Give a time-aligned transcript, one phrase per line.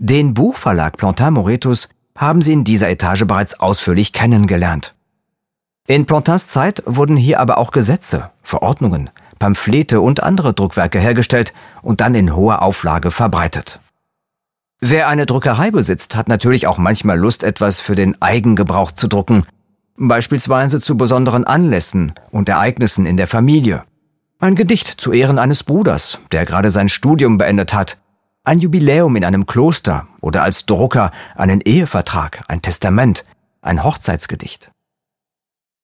[0.00, 4.94] Den Buchverlag Plantin Moretus haben Sie in dieser Etage bereits ausführlich kennengelernt.
[5.88, 12.00] In Plantins Zeit wurden hier aber auch Gesetze, Verordnungen, Pamphlete und andere Druckwerke hergestellt und
[12.00, 13.80] dann in hoher Auflage verbreitet.
[14.78, 19.46] Wer eine Druckerei besitzt, hat natürlich auch manchmal Lust, etwas für den Eigengebrauch zu drucken,
[19.96, 23.82] beispielsweise zu besonderen Anlässen und Ereignissen in der Familie.
[24.38, 27.96] Ein Gedicht zu Ehren eines Bruders, der gerade sein Studium beendet hat,
[28.48, 33.24] ein Jubiläum in einem Kloster oder als Drucker einen Ehevertrag, ein Testament,
[33.60, 34.70] ein Hochzeitsgedicht.